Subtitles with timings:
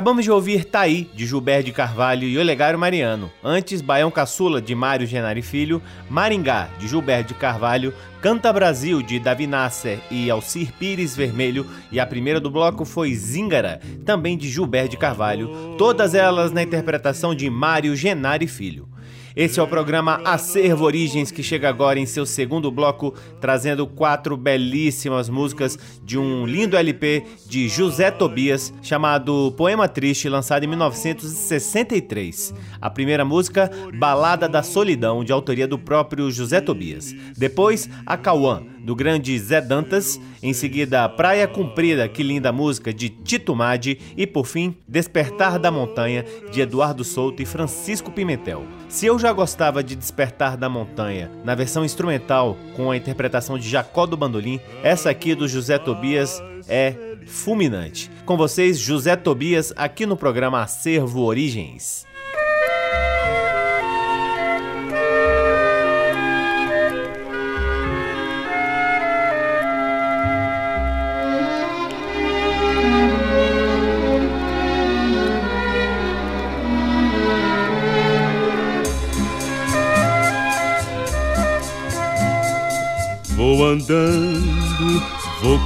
[0.00, 3.30] Acabamos de ouvir Taí, de Gilberto de Carvalho e Olegário Mariano.
[3.44, 9.18] Antes, Baião Caçula, de Mário Genari Filho, Maringá, de Gilberto de Carvalho, Canta Brasil, de
[9.18, 11.66] Davi Nasser e Alcir Pires Vermelho.
[11.92, 15.74] E a primeira do bloco foi Zingara, também de Gilberto de Carvalho.
[15.76, 18.88] Todas elas na interpretação de Mário Genari Filho.
[19.36, 24.36] Esse é o programa Acervo Origens que chega agora em seu segundo bloco, trazendo quatro
[24.36, 32.52] belíssimas músicas de um lindo LP de José Tobias chamado Poema Triste, lançado em 1963.
[32.80, 37.14] A primeira música, Balada da Solidão, de autoria do próprio José Tobias.
[37.36, 43.08] Depois, a Cauã, do grande Zé Dantas, em seguida Praia Comprida, que linda música, de
[43.08, 48.64] Tito Madi, e por fim Despertar da Montanha, de Eduardo Souto e Francisco Pimentel.
[48.88, 53.68] Se eu já gostava de Despertar da Montanha na versão instrumental com a interpretação de
[53.68, 56.92] Jacó do Bandolim, essa aqui do José Tobias é
[57.26, 58.10] fulminante.
[58.26, 62.09] Com vocês, José Tobias, aqui no programa Acervo Origens.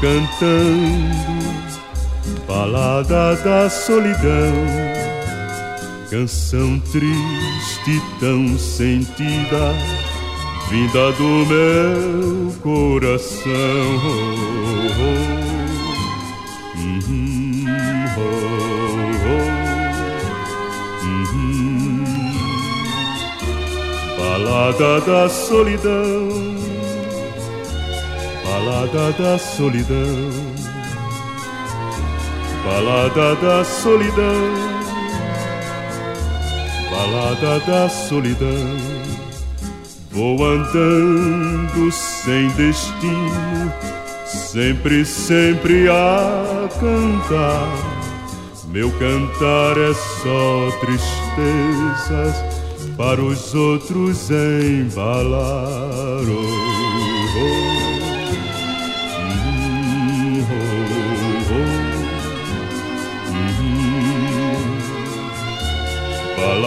[0.04, 1.48] Cantando,
[2.46, 4.52] balada da solidão,
[6.10, 9.72] canção triste tão sentida,
[10.68, 13.50] vinda do meu coração.
[14.04, 15.54] Oh, oh, oh.
[24.20, 26.43] Balada da solidão
[28.84, 30.30] Balada da solidão,
[32.66, 34.52] balada da solidão,
[36.90, 38.76] balada da solidão.
[40.10, 43.72] Vou andando sem destino,
[44.26, 47.72] sempre, sempre a cantar.
[48.68, 52.36] Meu cantar é só tristezas
[52.98, 56.04] para os outros embalar.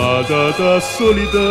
[0.07, 1.43] Balada da solidão,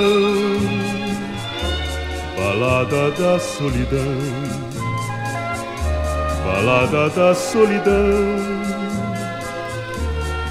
[2.39, 4.17] balada da solidão,
[6.43, 7.93] balada da solidão,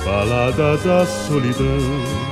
[0.06, 2.25] balada da solidão.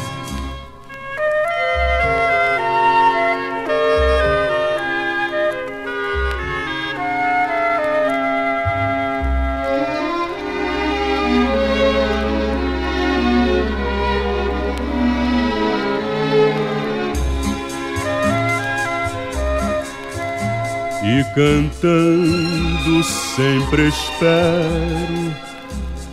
[21.33, 25.33] Cantando sempre espero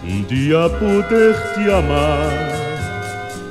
[0.02, 2.58] um dia poder te amar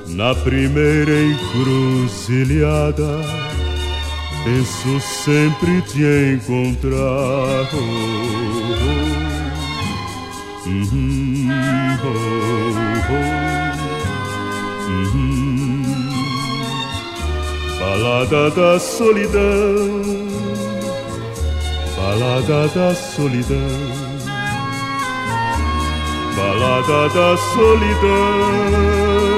[0.08, 3.22] na primeira encruzilhada.
[4.44, 6.04] Penso sempre te
[6.36, 7.70] encontrar.
[7.74, 7.78] Oh,
[10.66, 10.70] oh,
[13.06, 13.10] oh,
[17.80, 19.99] balada da solidão
[22.20, 23.56] Balada da solidão,
[26.36, 29.29] balada da solidão.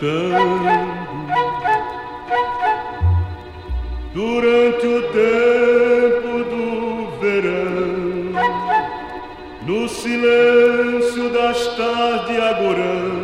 [0.00, 0.40] Cantando
[4.14, 8.32] durante o tempo do verão,
[9.66, 13.20] no silêncio das tardes agorã,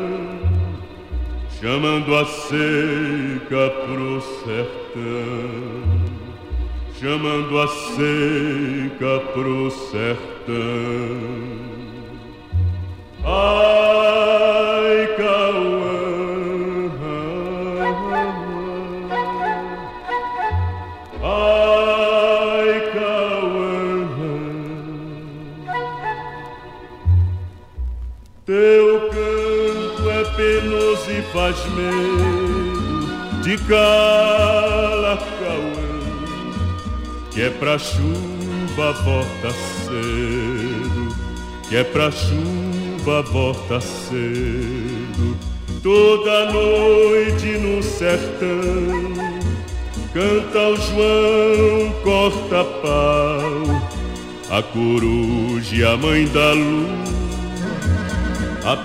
[1.59, 5.87] chamando a seca pro sertão,
[7.01, 10.27] chamando a seca pro sertão.
[13.25, 14.16] Ai,
[31.47, 35.07] faz medo, de Calacauã,
[37.31, 39.51] que é pra chuva volta
[39.85, 41.15] cedo,
[41.69, 45.37] que é pra chuva volta cedo,
[45.85, 49.15] toda noite no sertão.
[50.13, 53.83] Canta o João, corta pau,
[54.51, 57.11] a coruja a mãe da luz,
[58.65, 58.77] a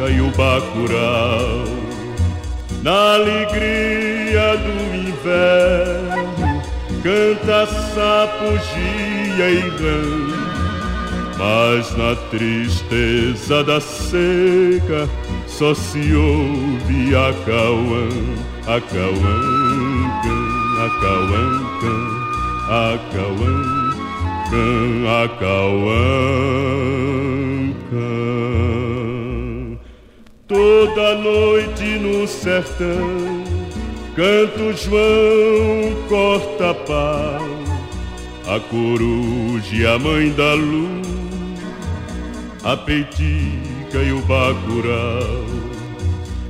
[0.00, 1.64] peitica e o bacurau
[2.82, 6.62] na alegria do inverno,
[7.02, 10.00] canta sapugia e rã.
[11.38, 15.08] Mas na tristeza da seca
[15.46, 18.08] só se ouve a cauã,
[18.66, 19.40] a cauã,
[20.76, 21.44] a cauã,
[22.68, 23.56] a cauã,
[25.06, 26.50] a cauã
[30.50, 33.44] toda noite no sertão.
[34.16, 37.46] Canto João corta pau,
[38.48, 41.06] a coruja e a mãe da luz,
[42.64, 45.44] a peitica e o bacurau.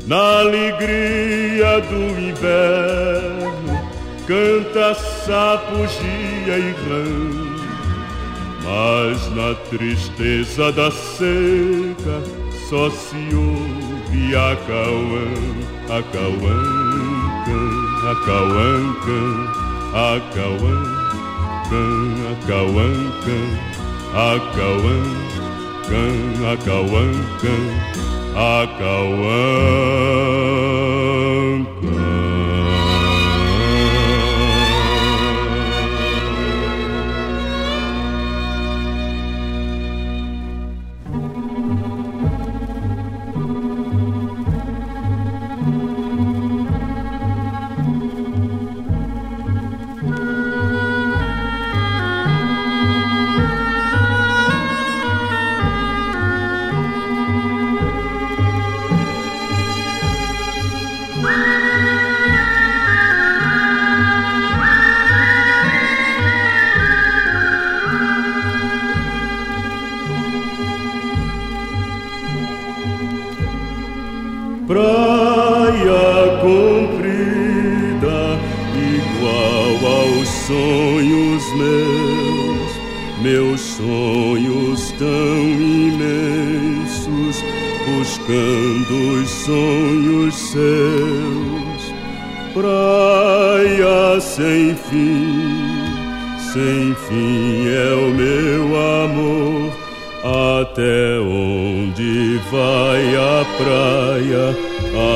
[0.06, 3.80] Na alegria do inverno,
[4.26, 7.50] canta sapugia e rã.
[8.64, 12.22] Mas na tristeza da seca
[12.68, 15.26] só se ouve e a cauã,
[15.88, 16.58] a cauã,
[18.02, 18.70] a cauã,
[19.94, 20.76] a cauã,
[21.72, 22.88] a cauã,
[24.14, 24.96] a cauã,
[26.44, 27.06] a cauã,
[28.34, 28.66] a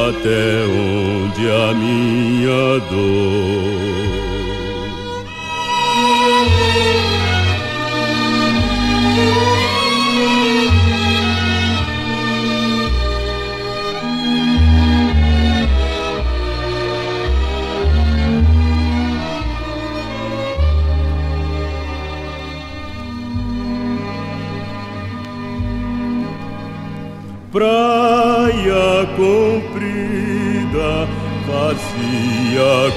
[0.09, 4.24] até onde a minha dor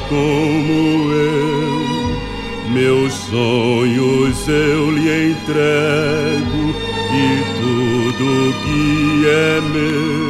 [0.10, 6.76] como eu, meus sonhos eu lhe entrego
[7.12, 10.28] e tudo que é meu.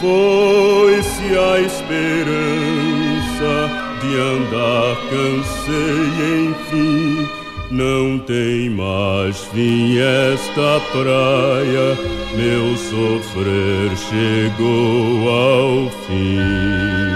[0.00, 2.34] Foi-se a esperança
[4.00, 7.28] de andar, cansei enfim.
[7.70, 11.96] Não tem mais fim esta praia,
[12.36, 17.13] meu sofrer chegou ao fim.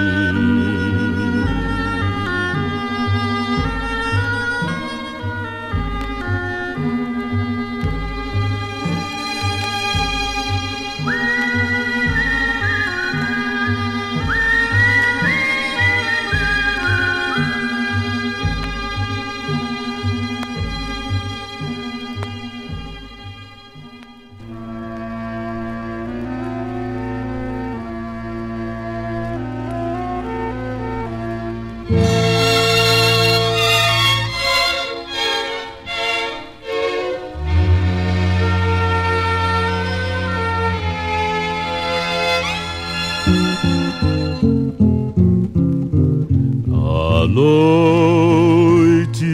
[47.28, 49.24] noite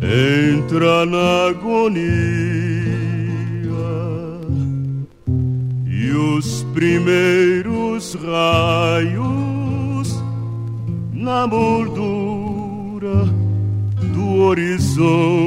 [0.00, 2.02] entra na agonia
[5.86, 10.22] e os primeiros raios
[11.12, 13.26] na moldura
[14.14, 15.41] do horizonte.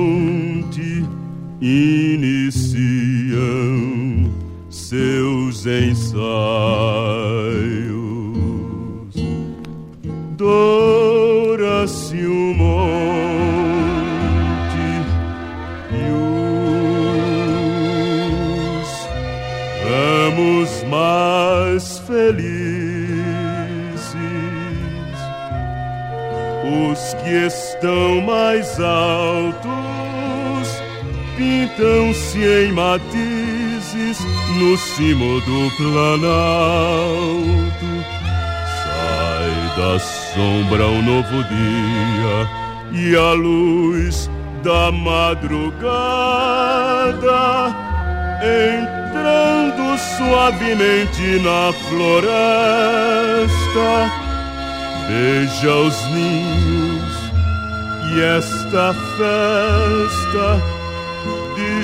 [32.95, 34.19] Matizes
[34.57, 36.25] no cimo do planalto.
[38.83, 42.47] Sai da sombra um novo dia
[42.93, 44.29] e a luz
[44.63, 45.85] da madrugada
[48.41, 53.09] entrando suavemente na floresta.
[55.07, 57.15] Beija os ninhos
[58.13, 60.74] e esta festa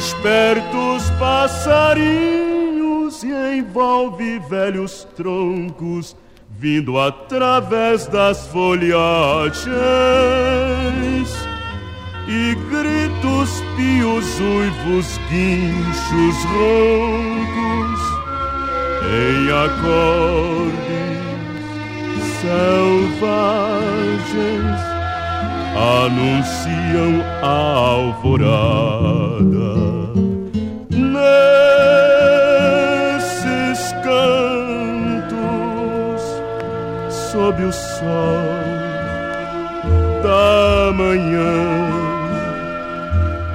[0.02, 6.18] desperta os passarinhos e envolve velhos troncos
[6.58, 9.70] vindo através das folhagens
[12.28, 18.02] e gritos pios, uivos, guinchos roncos
[19.06, 20.82] em acordes
[22.42, 24.82] selvagens
[25.76, 29.91] anunciam a alvorada.
[37.52, 38.46] Sob o sol
[40.24, 41.54] da manhã,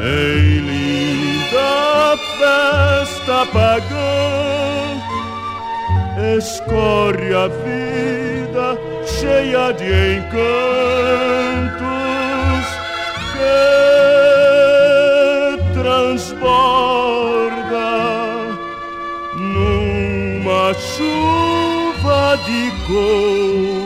[0.01, 4.21] em linda festa pagã,
[6.37, 8.67] escorre a vida
[9.07, 10.37] cheia de encantos.
[13.33, 13.57] Que
[15.73, 17.11] transborda
[19.37, 23.86] numa chuva de cores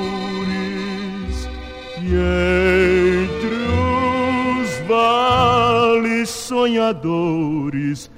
[6.61, 8.11] sonhadores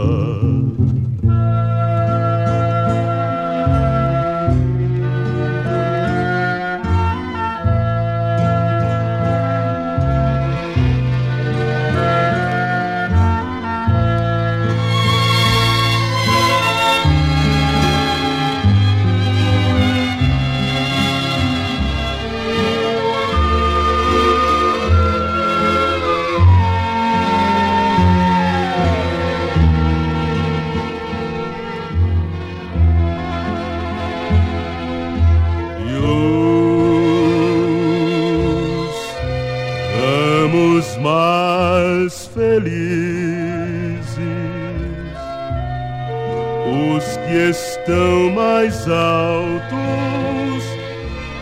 [48.61, 50.63] Mais altos,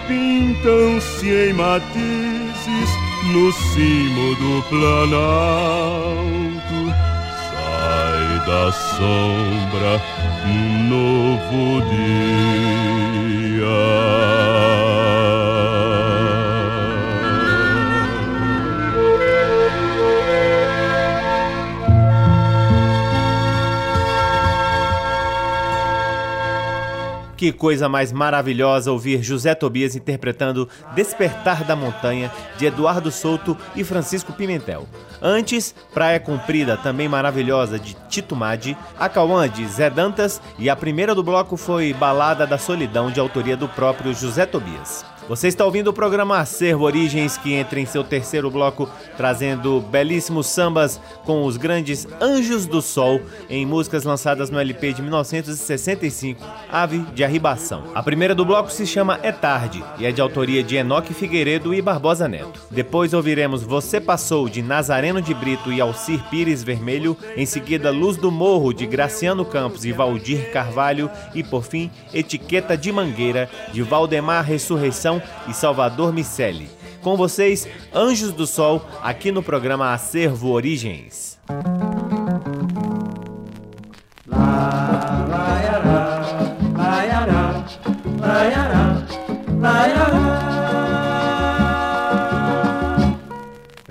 [0.08, 2.90] pintam-se em matizes
[3.34, 5.20] no cimo do planalto.
[7.52, 10.02] Sai da sombra
[10.46, 13.50] um novo dia.
[27.40, 33.82] Que coisa mais maravilhosa ouvir José Tobias interpretando Despertar da Montanha, de Eduardo Souto e
[33.86, 34.86] Francisco Pimentel.
[35.22, 41.16] Antes, Praia Comprida, também maravilhosa, de Tito Madi, Acauã, de Zé Dantas, e a primeira
[41.16, 45.06] do bloco foi Balada da Solidão, de autoria do próprio José Tobias.
[45.30, 50.48] Você está ouvindo o programa Acervo Origens, que entra em seu terceiro bloco, trazendo belíssimos
[50.48, 57.06] sambas com os grandes Anjos do Sol, em músicas lançadas no LP de 1965, Ave
[57.14, 57.84] de Arribação.
[57.94, 61.76] A primeira do bloco se chama É Tarde, e é de autoria de Enoque Figueiredo
[61.76, 62.60] e Barbosa Neto.
[62.72, 68.18] Depois ouviremos Você Passou, de Nazareno de Brito e Alcir Pires Vermelho, em seguida Luz
[68.18, 73.84] do Morro, de Graciano Campos e Valdir Carvalho, e por fim, Etiqueta de Mangueira, de
[73.84, 76.70] Valdemar Ressurreição e Salvador Micelli.
[77.02, 81.40] Com vocês, Anjos do Sol, aqui no programa Acervo Origens.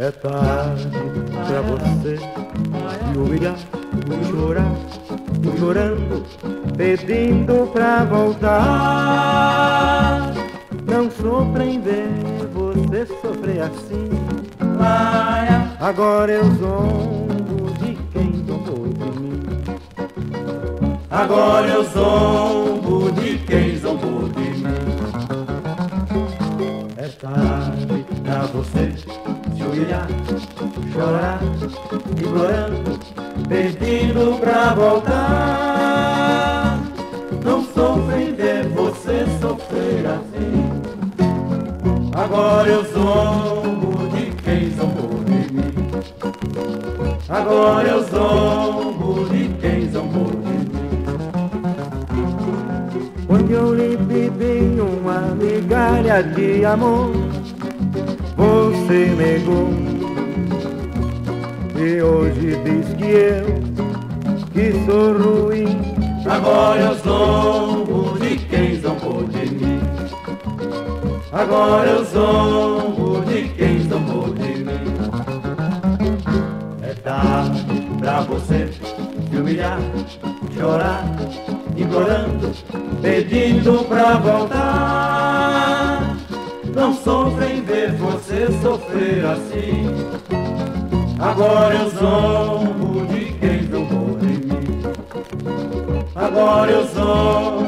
[0.00, 0.88] É tarde
[1.48, 2.18] pra você
[3.12, 3.58] e humilhar,
[4.30, 4.72] chorar,
[5.58, 6.24] chorando,
[6.76, 9.18] pedindo pra voltar.
[10.98, 12.08] Não sofra em ver
[12.52, 14.10] você sofrer assim.
[15.78, 19.42] Agora eu zombo de quem zombou de mim.
[21.08, 24.64] Agora eu zombo de quem zombou de mim.
[26.96, 30.08] É tarde pra você se humilhar,
[30.92, 31.38] chorar,
[32.10, 32.98] implorando,
[33.48, 36.17] pedindo pra voltar.
[42.30, 45.72] Agora eu zombo de quem zombou de mim.
[47.26, 50.68] Agora eu zombo de quem zombou de mim.
[53.26, 57.12] Quando eu lhe pedi uma migalha de amor,
[58.36, 59.70] você negou.
[61.82, 63.46] E hoje diz que eu,
[64.52, 65.80] que sou ruim.
[66.26, 68.97] Agora eu zombo de quem zombou.
[71.38, 74.92] Agora eu zombo de quem zombou de mim.
[76.82, 77.64] É tarde
[78.00, 79.78] pra você se humilhar,
[80.58, 81.04] chorar,
[81.76, 82.50] implorando,
[83.00, 86.16] pedindo pra voltar.
[86.74, 89.94] Não sofra em ver você sofrer assim.
[91.20, 94.82] Agora eu zombo de quem zombou de mim.
[96.16, 97.67] Agora eu zombo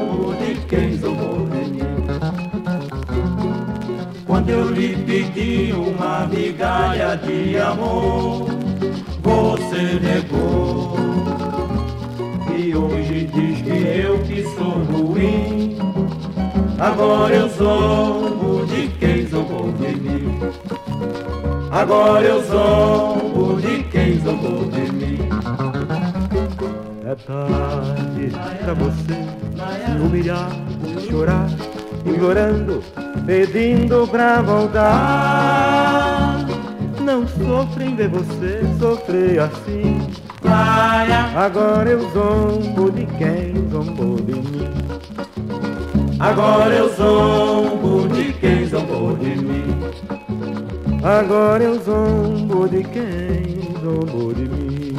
[4.51, 8.47] eu lhe pedi uma migalha de amor,
[9.21, 10.97] você negou.
[12.57, 15.77] E hoje diz que eu que sou ruim.
[16.77, 20.39] Agora eu zombo de quem zombou de mim.
[21.71, 25.19] Agora eu zombo de quem zombou de mim.
[27.05, 28.31] É tarde
[28.63, 29.41] pra você
[29.85, 30.49] se humilhar,
[31.09, 31.47] chorar,
[32.05, 32.83] implorando,
[33.25, 36.37] pedindo pra voltar.
[36.99, 40.07] Não sofre em ver você sofrer assim.
[41.35, 44.69] Agora eu zombo de quem zombou de mim.
[46.19, 49.75] Agora eu zombo de quem zombou de mim.
[51.03, 54.95] Agora eu zombo de quem zombou de mim.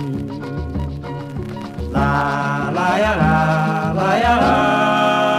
[1.92, 5.31] Lá, lá, lá, lá, ya, lá.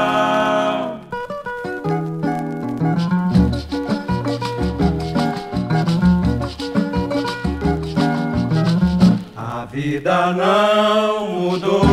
[9.93, 11.83] Vida não mudou.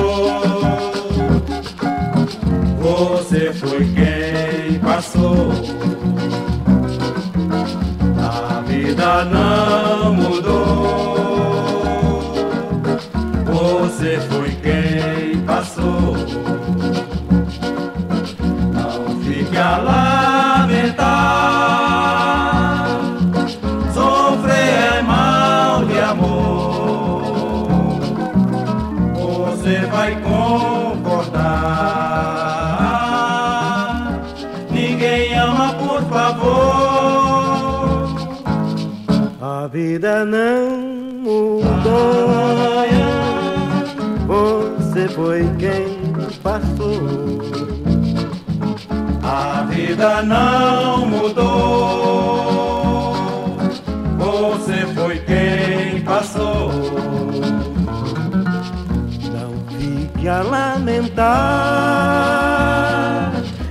[2.78, 5.52] Você foi quem passou.
[8.18, 9.79] A vida não
[50.00, 51.54] A vida não mudou.
[54.16, 56.72] Você foi quem passou.
[59.30, 61.30] Não fique a lamentar.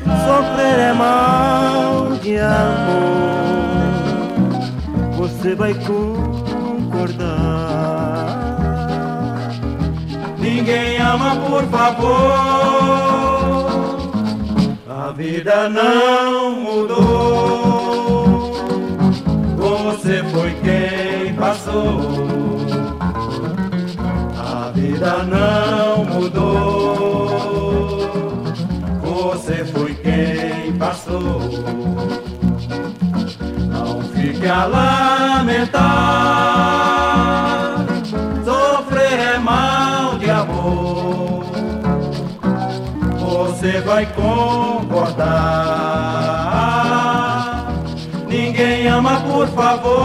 [0.05, 3.79] Sofrer é mal de amor.
[5.17, 6.19] Você vai concordar.
[10.37, 13.38] Ninguém ama, por favor.
[15.09, 16.93] A vida não mudou.
[19.57, 22.27] Você foi quem passou.
[24.37, 27.29] A vida não mudou.
[29.01, 31.41] Você foi quem passou.
[33.67, 35.99] Não fique a lamentar.
[43.59, 45.27] você vai concordar.
[48.29, 49.99] Ninguém ama, por favor.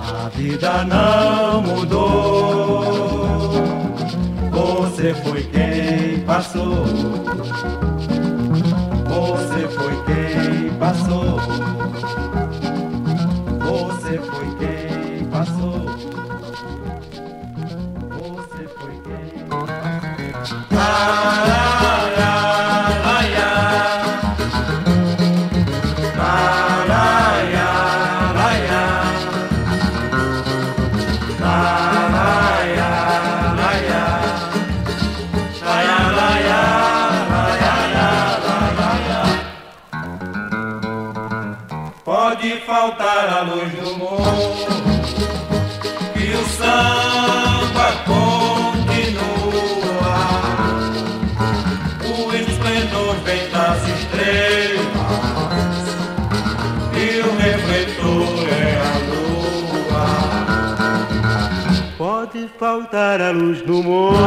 [0.00, 2.82] A vida não mudou.
[4.50, 6.84] Você foi quem passou.
[9.06, 11.81] Você foi quem passou.
[14.30, 14.61] voy.
[42.82, 44.66] Faltar a luz do mundo
[46.16, 49.14] e o samba continua.
[52.02, 54.82] O esplendor vem das estrelas
[56.96, 60.06] e o refletor é a lua.
[61.96, 64.18] Pode faltar a luz do mundo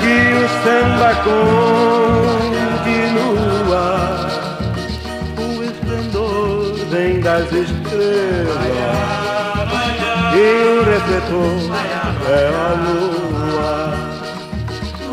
[0.00, 2.71] e o samba continua
[7.32, 8.58] das estrelas.
[10.34, 11.56] E o refletor
[12.28, 13.72] é a lua.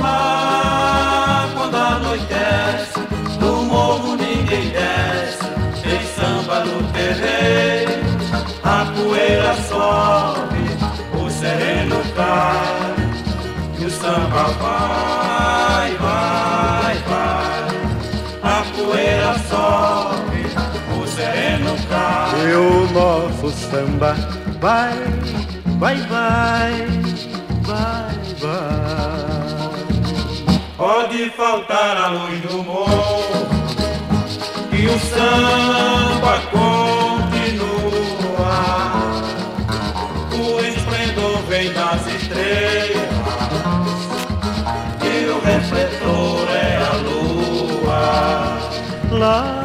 [0.01, 2.99] Lá quando anoitece,
[3.39, 5.45] no morro ninguém desce,
[5.81, 8.01] tem samba no terreiro,
[8.63, 10.63] a poeira sobe,
[11.23, 12.95] o sereno cai,
[13.79, 17.67] e o samba vai, vai, vai,
[18.43, 20.08] a poeira sobe
[22.55, 24.15] o nosso samba
[24.59, 24.93] vai,
[25.77, 26.87] vai, vai,
[27.61, 29.29] vai, vai.
[30.77, 33.49] Pode faltar a luz do morro
[34.71, 36.69] e o samba continua.
[40.33, 43.09] O esplendor vem das estrelas
[45.03, 48.59] e o refletor é a lua.
[49.11, 49.58] Lá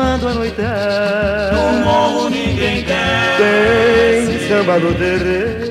[0.00, 1.52] quando anoitece.
[1.52, 4.38] No morro ninguém desce.
[4.38, 5.70] Tem samba no terreiro.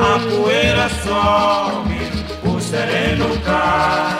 [0.00, 1.98] A poeira sobe,
[2.44, 4.18] o sereno cai.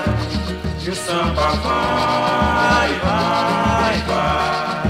[0.84, 4.82] E o samba vai, vai, vai.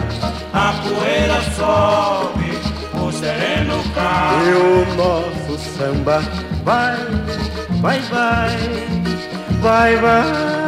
[0.55, 2.51] A poeira sobe,
[2.95, 4.49] o sereno cai.
[4.49, 6.23] E o nosso samba
[6.65, 6.97] vai,
[7.83, 8.57] vai, vai,
[9.61, 10.65] vai, vai.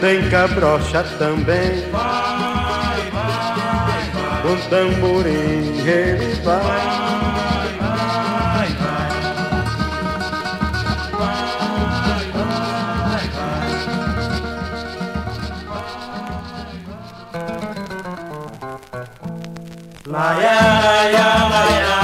[0.00, 1.88] Tem cabrocha também.
[1.90, 7.04] Vai, vai, vai, Com tamborim ele vai.
[20.06, 22.03] La ya ya la ya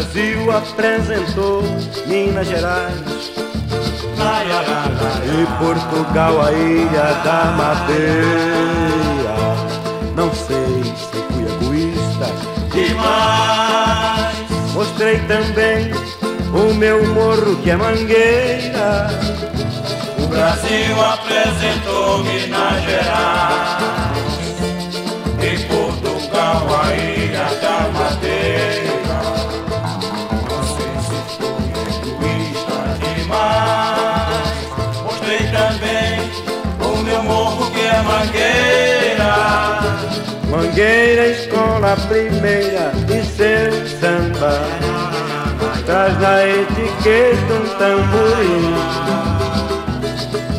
[0.00, 1.62] Brasil apresentou
[2.06, 3.30] Minas Gerais
[5.26, 9.36] e Portugal a ilha da Madeira.
[10.16, 12.32] Não sei se fui egoísta
[12.72, 14.34] demais.
[14.72, 15.90] Mostrei também
[16.54, 19.10] o meu morro que é mangueira.
[20.18, 23.84] O Brasil apresentou Minas Gerais
[25.42, 27.09] e Portugal a ilha
[35.80, 36.30] Também
[36.78, 39.80] o meu morro que é mangueira.
[40.50, 44.60] Mangueira, escola primeira e seu samba
[45.86, 48.74] traz na etiqueta um tamborim.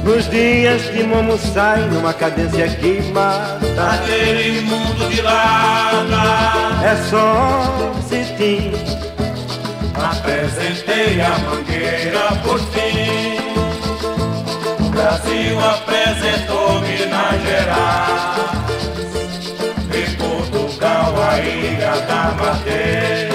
[0.03, 3.59] Nos dias que Momo sai numa cadência que mata
[3.93, 8.71] Aquele mundo de lata É só cetim
[9.93, 13.30] Apresentei a mangueira por fim
[15.01, 18.21] Brasil apresentou Minas Gerais
[19.91, 23.31] E Portugal a ilha da madeira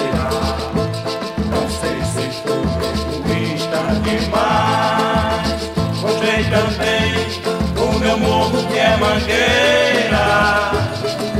[4.04, 5.70] demais.
[6.00, 7.14] Mostrei também
[7.76, 10.70] o meu morro que é Mangueira.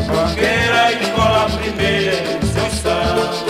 [0.09, 3.47] Mangueira, escola primeira seu samba.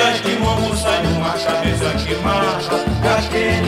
[0.00, 2.76] as que morro sai no marcha, vez que marcha,
[3.16, 3.60] as que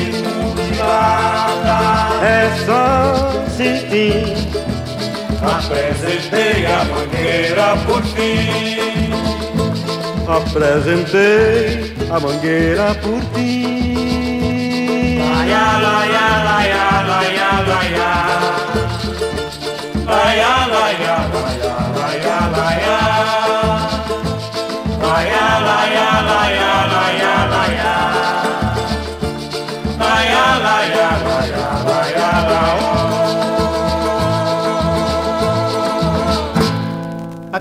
[2.23, 4.37] É só sentir.
[5.43, 9.11] Apresentei a mangueira por fim.
[10.29, 15.19] Apresentei a mangueira por ti.
[15.19, 18.11] Laia, laia, laia, laia, laia.
[20.07, 23.32] Laia, laia, laia, laia, laia.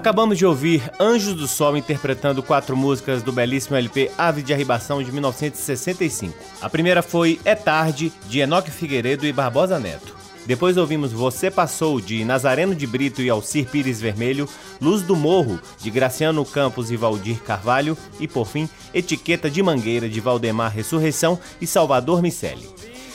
[0.01, 5.03] Acabamos de ouvir Anjos do Sol interpretando quatro músicas do belíssimo LP Ave de Arribação
[5.03, 6.35] de 1965.
[6.59, 10.20] A primeira foi É Tarde, de Enoque Figueiredo e Barbosa Neto.
[10.45, 14.49] Depois ouvimos Você Passou, de Nazareno de Brito e Alcir Pires Vermelho,
[14.81, 20.09] Luz do Morro, de Graciano Campos e Valdir Carvalho, e por fim, Etiqueta de Mangueira,
[20.09, 22.67] de Valdemar Ressurreição e Salvador Micelli.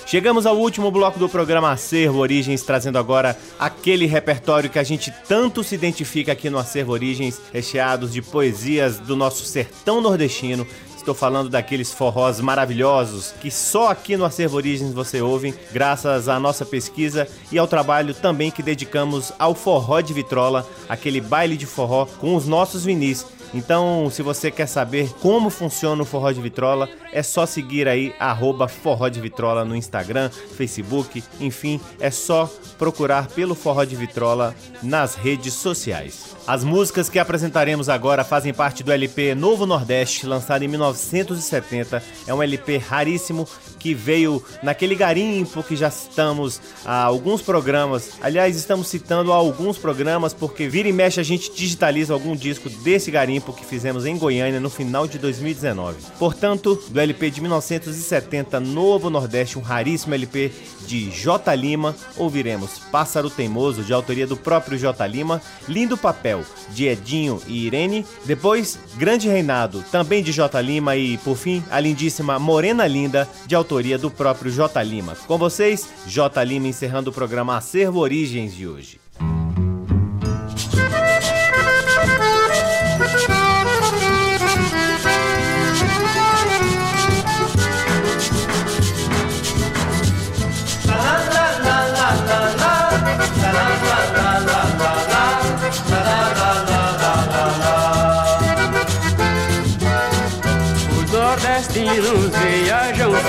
[0.07, 5.13] Chegamos ao último bloco do programa Acervo Origens, trazendo agora aquele repertório que a gente
[5.27, 10.65] tanto se identifica aqui no Acervo Origens, recheados de poesias do nosso sertão nordestino.
[11.07, 16.41] Estou falando daqueles forrós maravilhosos que só aqui no Acervo Origens você ouve, graças à
[16.41, 21.65] nossa pesquisa e ao trabalho também que dedicamos ao forró de vitrola, aquele baile de
[21.65, 23.25] forró com os nossos vinis
[23.57, 28.15] então, se você quer saber como funciona o Forró de Vitrola, é só seguir aí
[28.19, 34.55] arroba Forró de Vitrola no Instagram, Facebook, enfim, é só procurar pelo Forró de Vitrola
[34.83, 36.37] nas redes sociais.
[36.47, 42.01] As músicas que apresentaremos agora fazem parte do LP Novo Nordeste, lançado em 1970.
[42.25, 43.49] É um LP raríssimo
[43.81, 48.13] que veio naquele garimpo que já citamos há alguns programas.
[48.21, 53.11] Aliás, estamos citando alguns programas porque vira e mexe a gente digitaliza algum disco desse
[53.11, 55.97] garimpo que fizemos em Goiânia no final de 2019.
[56.19, 60.53] Portanto, do LP de 1970 Novo Nordeste, um raríssimo LP
[60.87, 66.87] de J Lima, ouviremos Pássaro Teimoso de autoria do próprio J Lima, Lindo Papel de
[66.87, 72.39] Edinho e Irene, depois Grande Reinado, também de J Lima e por fim a lindíssima
[72.39, 75.17] Morena Linda de autoria do próprio J Lima.
[75.27, 79.06] Com vocês, J Lima encerrando o programa Acervo Origens de hoje.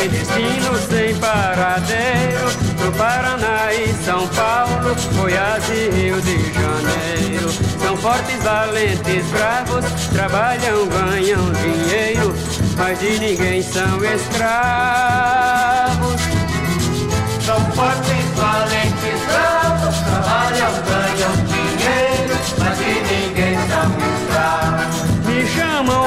[0.08, 7.50] Sem destino, sem paradeiro Pro Paraná e São Paulo, Goiás e Rio de Janeiro.
[7.82, 12.34] São fortes, valentes, bravos, trabalham, ganham dinheiro
[12.78, 15.28] Mas de ninguém são escravos.
[17.46, 24.17] São fortes, valentes, bravos, trabalham, ganham dinheiro Mas de ninguém são escravos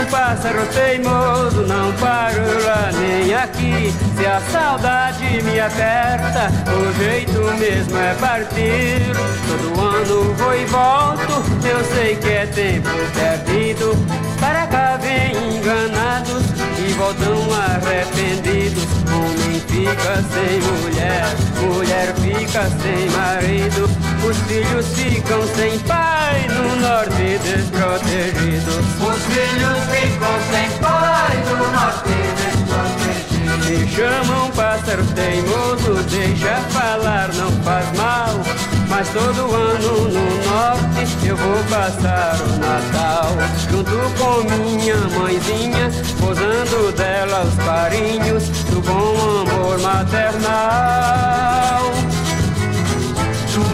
[0.01, 3.92] chamam pássaro teimoso, não paro lá nem aqui.
[4.16, 9.01] Se a saudade me aperta, o jeito mesmo é partir.
[9.46, 13.96] Todo ano vou e volto, eu sei que é tempo perdido.
[14.38, 16.44] Para cá vem enganados
[16.78, 18.84] e voltam arrependidos.
[19.12, 21.26] Homem fica sem mulher,
[21.61, 23.91] mulher fica sem marido.
[24.26, 28.70] Os filhos ficam sem pai no norte desprotegido.
[29.01, 33.31] Os filhos ficam sem pai no norte desprotegido.
[33.68, 38.41] Me chamam pássaro teimoso, deixa falar, não faz mal.
[38.89, 43.37] Mas todo ano no norte eu vou passar o Natal
[43.70, 51.31] Junto com minha mãezinha, posando dela os carinhos Do bom amor maternal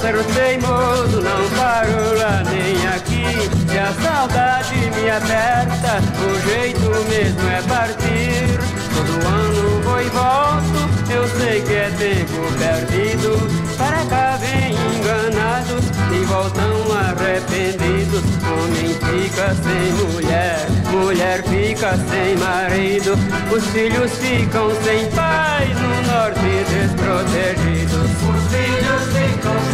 [0.00, 3.70] pássaro teimoso não parola nem aqui.
[3.70, 8.58] Se a saudade me aperta, o jeito mesmo é partir.
[8.94, 13.60] Todo ano vou e volto, eu sei que é tempo perdido.
[13.76, 15.78] Para cá vem enganado
[16.14, 18.22] e voltam arrependidos.
[18.46, 23.18] Homem fica sem mulher, mulher fica sem marido.
[23.54, 26.40] Os filhos ficam sem pai no norte
[26.70, 28.10] desprotegidos.
[28.10, 29.69] Os filhos ficam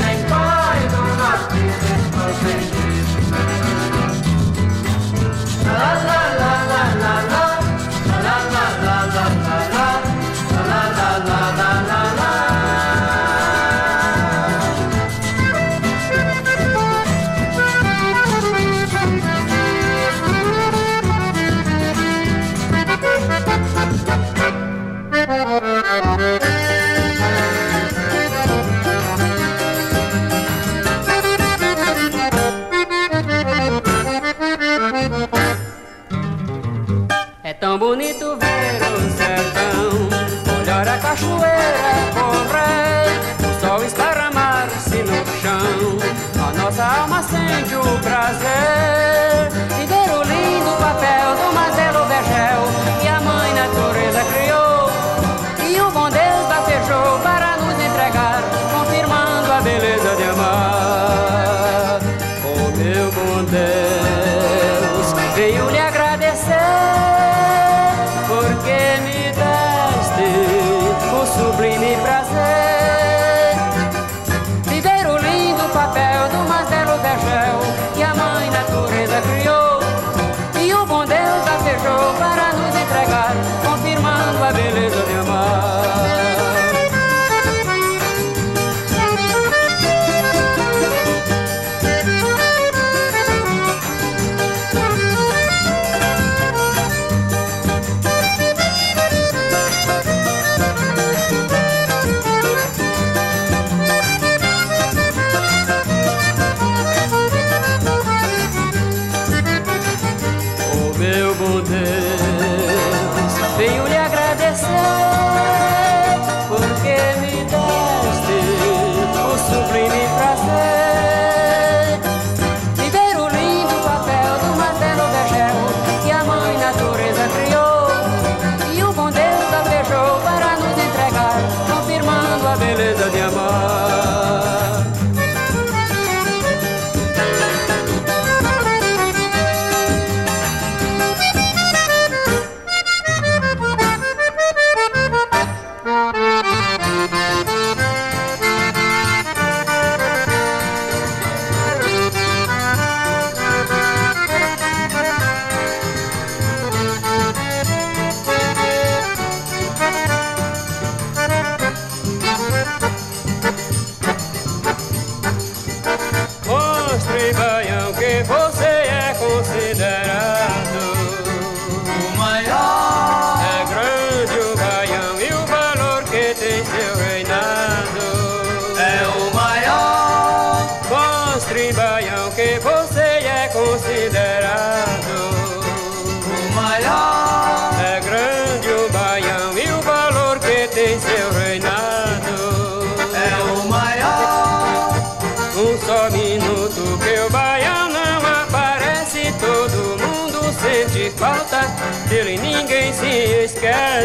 [2.43, 2.76] friend.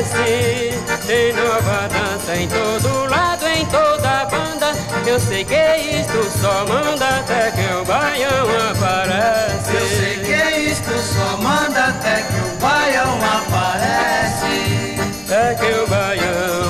[0.02, 0.72] nasci.
[1.06, 4.74] Tem nova dança em todo lado, em toda banda.
[5.06, 9.74] Eu sei que isto só manda até que o baião aparece.
[9.74, 14.96] Eu sei que isto só manda até que o baião aparece.
[15.26, 16.61] Até que o baião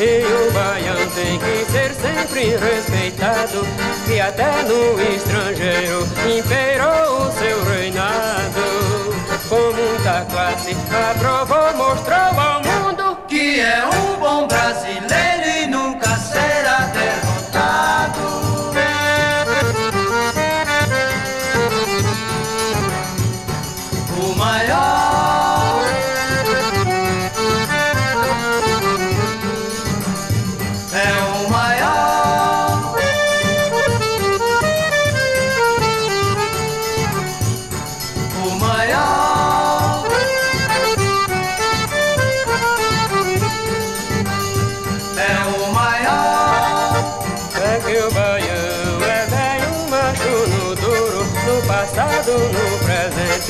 [0.00, 3.66] E o baiano tem que ser sempre respeitado,
[4.06, 9.18] que até no estrangeiro imperou o seu reinado.
[9.48, 10.76] Com muita classe,
[11.10, 12.32] aprovou, mostrou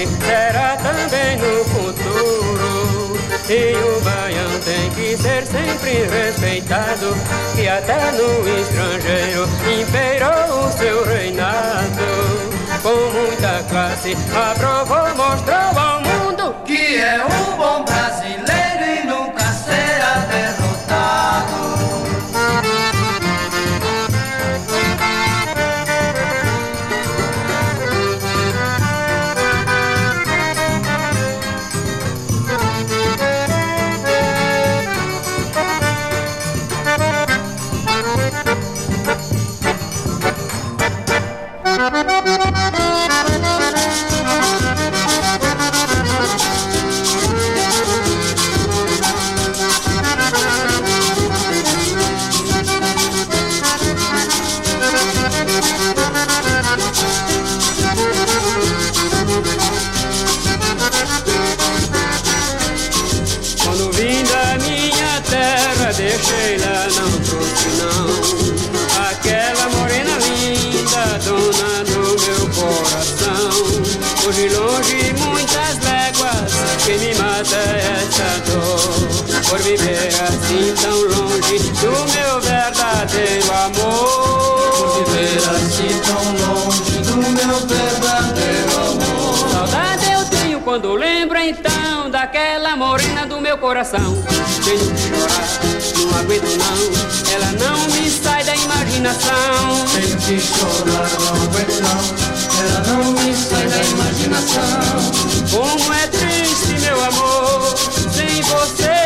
[0.07, 3.19] será também no futuro.
[3.49, 7.17] E o baião tem que ser sempre respeitado,
[7.57, 9.49] que até no estrangeiro
[9.81, 12.59] imperou o seu reinado.
[12.83, 18.48] Com muita classe, aprovou, mostrou ao mundo que é um bom brasileiro.
[81.81, 85.05] Do meu verdadeiro amor.
[85.07, 89.51] Viver assim tão longe do meu verdadeiro amor.
[89.51, 94.23] Saudade eu tenho quando lembro então daquela morena do meu coração.
[94.65, 95.49] Tenho que chorar,
[95.97, 99.87] não aguento não, ela não me sai da imaginação.
[99.95, 102.39] Tenho que chorar, não aguento não.
[102.61, 104.59] Ela não me sai da imaginação.
[105.51, 107.75] Como é triste meu amor,
[108.11, 108.98] sem você.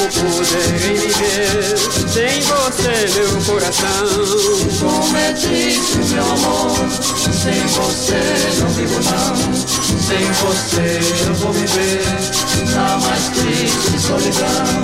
[0.00, 1.76] Como poderei viver
[2.08, 4.08] sem você meu coração?
[4.80, 6.88] Como é triste, meu amor.
[7.30, 8.22] Sem você
[8.60, 9.36] não vivo não.
[10.00, 12.02] Sem você eu vou viver
[12.74, 14.80] na mais triste solidão.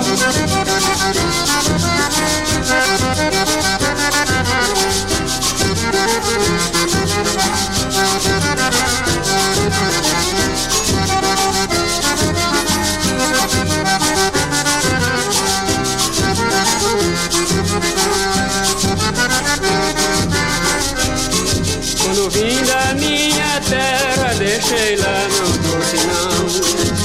[23.69, 26.97] Terra, deixei lá, não trouxe não.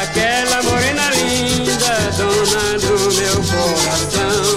[0.00, 4.48] Aquela morena linda, dona do meu coração.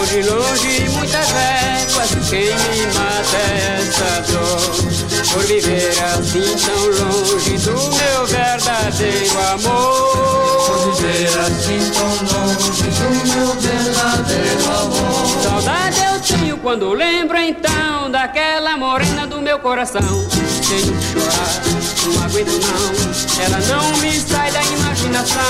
[0.00, 4.98] Hoje longe, muitas réguas, quem me mata é essa dor.
[5.32, 10.66] Por viver assim tão longe do meu verdadeiro amor.
[10.66, 15.42] Por viver assim tão longe do meu verdadeiro amor.
[15.42, 20.26] Saudade eu tenho quando lembro então daquela morena do meu coração.
[20.68, 21.62] Tenho que chorar,
[22.04, 25.40] não aguento não, ela não me sai da imaginação.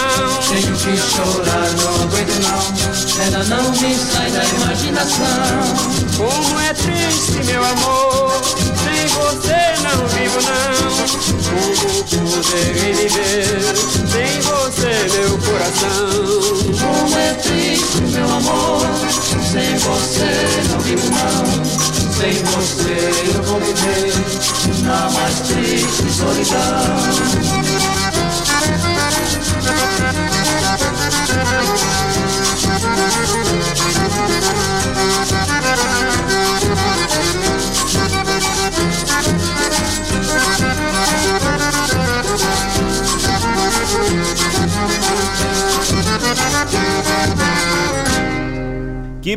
[0.49, 2.63] Tenho que chorar, não aguento não.
[3.27, 5.27] Ela não me sai da imaginação.
[6.17, 8.43] Como é triste meu amor,
[8.85, 10.89] sem você não vivo não.
[11.49, 13.75] Como poderei viver
[14.07, 16.39] sem você meu coração?
[16.79, 18.87] Como é triste, meu amor.
[19.51, 20.31] Sem você
[20.71, 21.99] não vivo não.
[22.19, 24.08] Sem você eu vou viver
[24.89, 27.18] na mais triste solidão.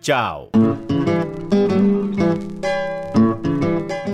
[0.00, 0.50] Tchau.